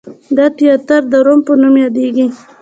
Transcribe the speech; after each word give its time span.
دا 0.37 0.45
تیاتر 0.57 1.01
د 1.11 1.13
روم 1.25 1.39
په 1.47 1.53
نوم 1.61 1.75
یادیږي. 1.83 2.25